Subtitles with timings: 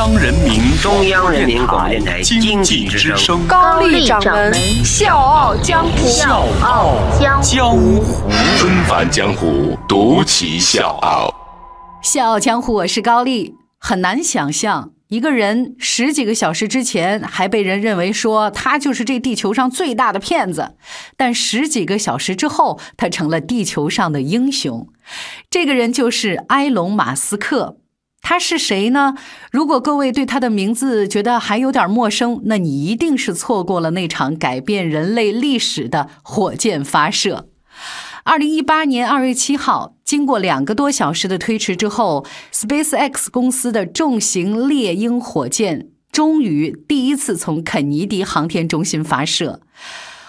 [0.00, 8.02] 央人民中央人民广播电台经济之声高丽掌门笑傲江湖，笑傲江湖，
[8.56, 11.30] 纷繁江湖，独骑笑傲。
[12.00, 13.56] 笑傲江湖，我是高丽。
[13.78, 20.76] 很难想象，一个人十几个小时之前还被人认为说他就是这地球上最大的骗子，
[21.18, 24.88] 但十几个小时之后，他成了地球上的英雄。
[25.50, 27.76] 这个人就是埃隆·马斯克。
[28.22, 29.14] 他是谁呢？
[29.50, 37.48] 如果各位对他的名字觉得还有点陌生，那你一定是错过了那场改变人类历史的火箭发射。
[38.22, 49.60] 二零一八年二月七号，经过两个多小时的推迟之后，SpaceX 公司的重型猎鹰火箭终于第一次从肯尼迪航天中心发射。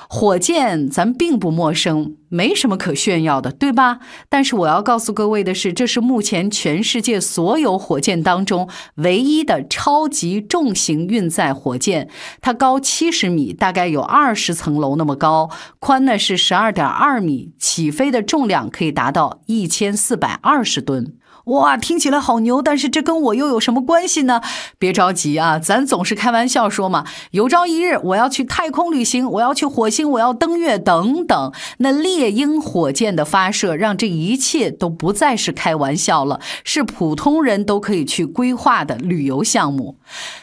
[0.08, 4.00] 火箭咱并不陌生，没什么可炫耀的，对吧？
[4.30, 12.10] 但是我要告诉各位的是，这是目前全世界所有火箭当中唯一的超级重型运载火箭。
[12.40, 21.18] 它高七十米，大概有二十层楼那么高，宽呢是十二点二米，起飞的重量可以达到一千四百二十吨。
[21.46, 24.42] 哇，听起来好牛，但是这跟我又有什么关系呢？
[24.78, 31.52] 别着急啊，咱总是开玩笑说嘛，有朝一日我要去太空旅行，我要去火星，我要登月等等。
[31.80, 39.98] 那历猎鹰火箭的发射，让这一切都不再是开玩笑了，是普通人都可以去规划的旅游项目。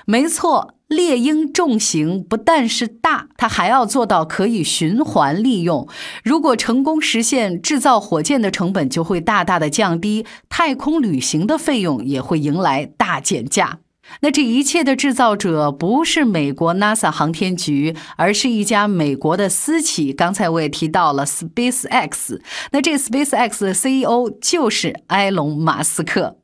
[0.04, 0.74] 没错。
[0.88, 5.86] 猎鹰重型不但是大，它还要做到可以循环利用。
[6.24, 13.80] 如果成功实现，制造火箭的成本就会大大的降低，太空旅行的费用也会迎来大减价。
[14.20, 20.12] 那这一切的制造者不是美国 NASA 航天局，而是一家美国的私企。
[20.12, 22.40] 刚才我也提到了 SpaceX，
[22.72, 26.38] 那这 SpaceX 的 CEO 就是埃隆·马斯克。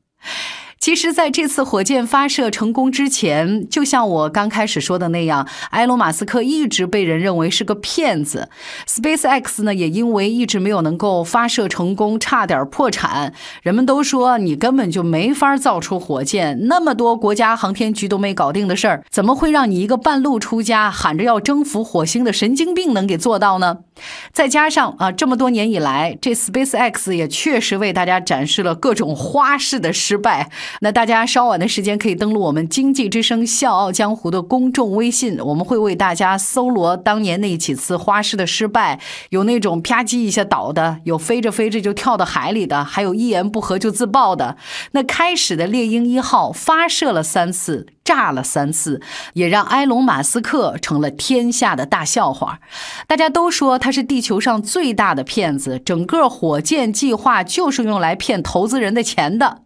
[0.84, 8.50] 其实，在这次火箭发射成功之前，就像我刚开始说的那样，埃隆·马斯克一直被人认为是个骗子。
[8.86, 13.32] SpaceX 呢，也因为一直没有能够发射成功，差点破产。
[13.62, 23.78] 人们都说你根本就没法造出火箭，那么多国家航天局都没搞定的事儿，怎么会让你一个半路出家、喊着要征服火星的神经病能给做到呢？
[24.34, 30.50] 再加上啊，这么多年以来，这 SpaceX 也确实为大家展示了各种花式的失败。
[30.80, 44.56] 那大家稍晚的时间可以登录我们经济之声笑傲江湖的公众微信，我们会为大家搜罗当年那几次花式的失败，有那种啪叽一下倒的，有飞着飞着就跳到海里的，还有一言不合就自爆的。
[44.92, 49.00] 那开始的猎鹰一号发射了三次，炸了三次，
[49.34, 52.60] 也让埃隆·马斯克成了天下的大笑话。
[53.06, 59.63] 大家都说他是地球上最大的骗子，整个火箭计划就是用来骗投资人的钱的。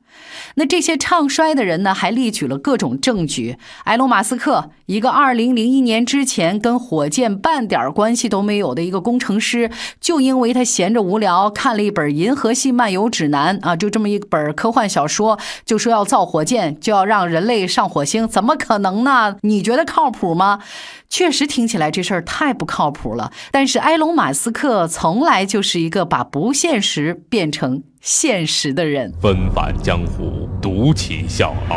[0.55, 3.57] 那这些唱衰的人呢，还列举了各种证据。
[3.85, 9.71] 埃隆·马斯克，一个2001年之前跟火箭半点关系都没有的一个工程师，
[10.01, 19.37] 就因为他闲着无聊看了一本《银河系漫游指南》啊，就这么一本科幻小说，就说要造火箭，就要让人类上火星，怎么可能呢？
[19.43, 20.61] 你觉得靠谱吗？
[21.09, 23.33] 确实听起来这事儿太不靠谱了。
[23.51, 27.83] 但是埃隆·马斯克从来就是一个把不现实变成。
[28.11, 31.77] 现实的人，纷繁江湖，独起笑傲。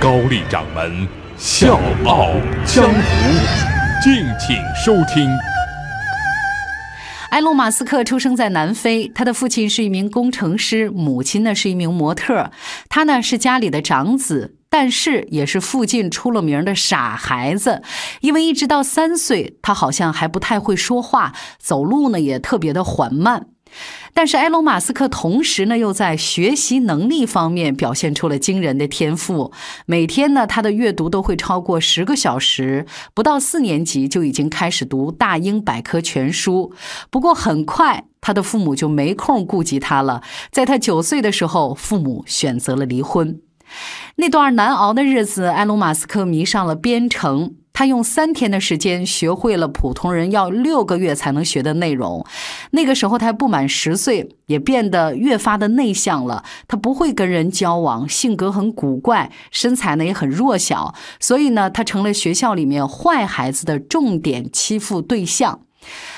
[0.00, 2.28] 高丽掌门，笑傲
[2.64, 3.00] 江湖，
[4.00, 5.28] 敬请收听。
[7.30, 12.52] 埃隆·马斯克出生在南非，他的父亲是一名工程师，母亲呢是一名模特。
[12.88, 17.82] 他呢是家里的长子，但是也是附近出了名的傻孩子，
[18.20, 23.48] 因为一直到三岁，他好像还不太会说话，走路呢也特别的缓慢。
[24.12, 29.52] 但是埃隆·马斯克同时呢，又在学习能力方面表现出了惊人的天赋。
[29.86, 36.72] 每天呢，他的阅读都会超过十个小时，不到四年级就已经开始读《大英百科全书》。
[37.10, 40.22] 不过很快，他的父母就没空顾及他了。
[40.52, 43.40] 在他九岁的时候，父母选择了离婚。
[44.16, 47.56] 那段难熬的日子，埃隆·马斯克迷上了编程。
[47.74, 52.24] 他用三天的时间学会了普通人要六个月才能学的内容。
[52.70, 56.44] 那个时候他不满十岁，也变得越发的内向了。
[56.68, 60.94] 他不会跟人交往，性格很古怪，身材呢也很弱小。
[61.18, 65.60] 所以呢，他成了学校里面坏孩子的重点欺负对象。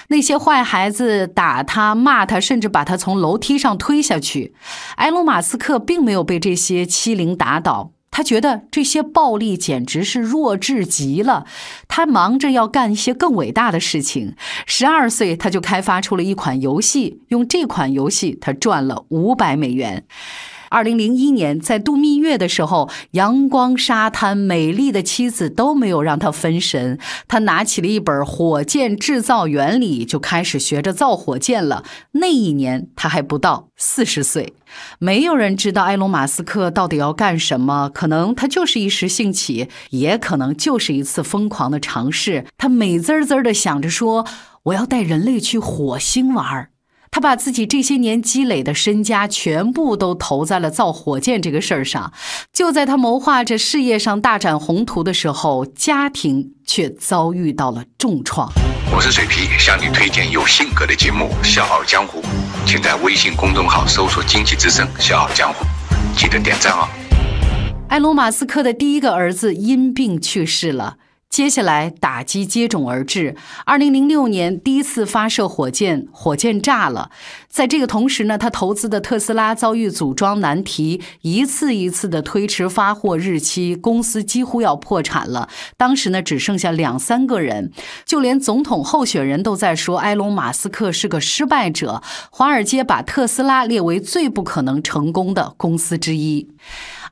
[0.09, 4.55] 那些坏孩子打他、骂他，甚至把他从楼梯上推下去。
[4.97, 7.91] 埃隆·马斯克并没有被这些欺凌打倒。
[8.17, 11.45] 他觉得这些暴力简直是弱智极了，
[11.87, 14.35] 他忙着要干一些更伟大的事情。
[14.65, 20.05] 十二岁，他就开发出了一款游戏，用这款游戏他赚了五百美元。
[20.69, 26.99] 二零零一年在度蜜月的时候，阳光、沙滩、美丽的妻子都没有让他分神。
[27.29, 31.85] 他拿起了一本《火箭制造原理》，就开始学着造火箭了。
[32.13, 34.55] 那一年他还不到四十岁。
[34.99, 42.47] 没有人知道埃隆·马斯克到底要干什么，可能他就是一时兴起，也可能就是一次疯狂的尝试。
[42.59, 44.27] 他美滋滋的想着说
[44.65, 46.71] ：“我要带人类去火星玩。”
[47.11, 52.13] 他把自己这些年积累的身家全部都投在了造火箭这个事儿上。
[52.53, 58.51] 就在他谋划着事业上大展宏图的时候，家庭却遭遇到了重创。
[58.95, 62.21] 我是水皮，向你推荐有性格的节目《笑傲江湖》，
[62.67, 65.65] 请在微信公众号搜索“经济之声笑傲江湖”，
[66.17, 66.87] 记得点赞哦。
[67.89, 70.97] 埃隆·马斯克的第一个儿子因病去世了。
[71.29, 73.37] 接下来打击接踵而至。
[73.67, 77.11] 二零零六年第一次发射火箭，火箭炸了。
[77.47, 85.51] 在这个同时呢，他投资的特斯拉遭遇组装难题，一次一次的推迟发货日期，公司几乎要破产了。
[85.77, 87.71] 当时呢，只剩下两三个人，
[88.07, 92.03] 就连总统候选人都在说埃隆·马斯克是个失败者。
[92.31, 96.49] 华尔街把特斯拉列为最不可能成功的公司之一。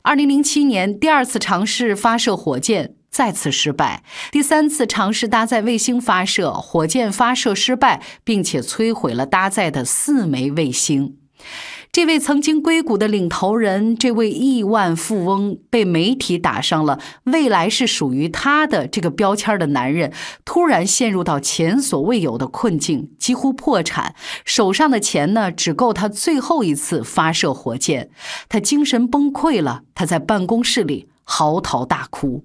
[0.00, 2.94] 二零零七年第二次尝试发射火箭。
[3.14, 4.02] 再次失败，
[4.32, 11.16] 第三次尝试搭载卫星发射，火箭发射失败，并且摧毁了搭载的四枚卫星。
[11.93, 16.99] 这位曾经硅谷的领头人，这位亿万富翁，被媒体打上了
[17.31, 20.12] “未来是属于他的”这个标签的男人，
[20.44, 28.10] 突然陷入到前所未有的困境，几乎破产，手上的钱呢，只够他最后一次发射火箭。
[28.49, 32.44] 他精神崩溃了，他在办公室里嚎啕大哭。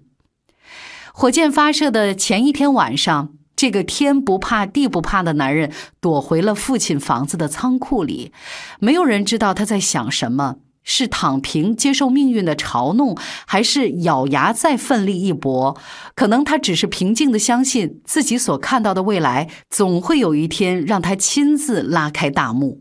[1.20, 5.70] 火箭发射的前一天晚上，这个天不怕地不怕的男人
[6.00, 8.32] 躲回了父亲房子的仓库里。
[8.80, 15.76] 没有人知道他在想什么：是躺平接受命运的嘲弄，还是咬牙再奋力一搏？
[16.16, 22.80] 可能他只是平静的相信自己所看到的未来，总会有一天让他亲自拉开大幕。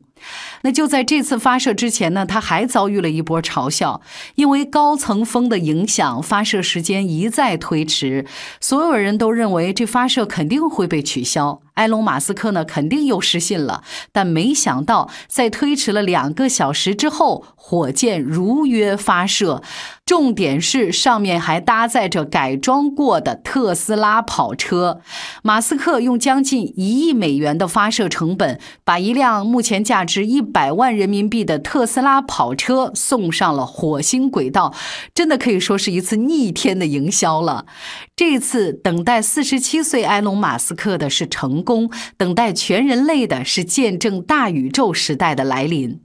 [0.63, 4.01] 那就在这次发射之前呢，他还遭遇了一波嘲笑，
[4.35, 8.27] 因为高层风的影响，发射时间一再推迟，
[8.61, 11.61] 所有人都认为这发射肯定会被取消。
[11.79, 19.63] 埃隆·马斯克呢，肯定又失信了，但没想到，在推迟了两个小时之后，火箭如约发射。
[20.05, 25.03] 重点是上面还搭载着改装过的特斯拉跑车。
[25.43, 34.75] 马斯克用将近一亿美元的发射成本，把一辆目前价值一百万人民币的特斯拉跑车送上了火星轨道，
[35.15, 37.67] 真的可以说是一次逆天的营销了。
[38.17, 41.63] 这次等待四十七岁埃隆·马斯克的是成。
[42.17, 46.01] 等待全人类的是见证大宇宙时代的来临。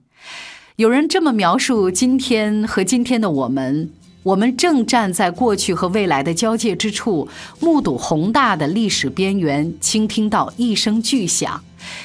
[0.77, 3.91] 有人这么描述今天和今天的我们：
[4.23, 7.27] 我们正站在过去和未来的交界之处，
[7.59, 11.63] 目睹宏大的历史边缘，倾听到一声巨响。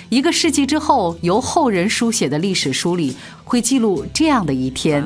[0.08, 5.02] 一个世纪之后，由后人书写的历史书里会记录这样的一天。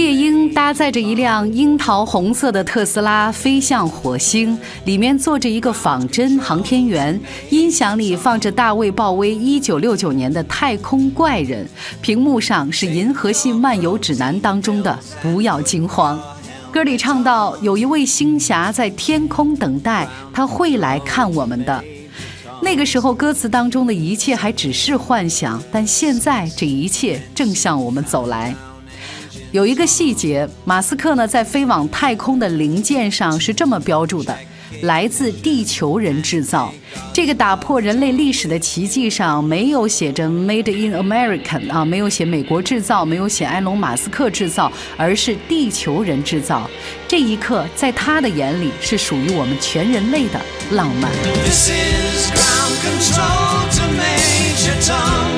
[0.00, 7.20] 猎鹰搭载着一辆樱桃红色的特斯拉飞向火星，里面坐着一个仿真航天员，
[7.50, 11.66] 音响里放着大卫·鲍威1969年的《太空怪人》，
[12.00, 16.18] 屏幕上是《银河系漫游指南》当中的“不要惊慌”。
[16.72, 21.84] 歌里唱到：“有一位星侠在天空等待，他会来看我们的。”
[22.62, 28.54] 那个时候，歌词当中的一切还只是幻想，但现在这一切正向我们走来。
[29.52, 34.36] 有一个细节，马斯克呢在飞往太空的零件上是这么标注的：
[34.82, 36.72] 来自地球人制造。
[37.12, 46.70] 这个打破人类历史的奇迹上没有写着 “Made in America” 啊，没有写美国制造，没有写埃隆·马斯克制造，而是地球人制造。
[47.08, 50.40] 这一刻，在他的眼里是属于我们全人类的
[50.70, 51.10] 浪漫。
[51.44, 53.60] This is ground control.
[53.70, 55.29] to major tone.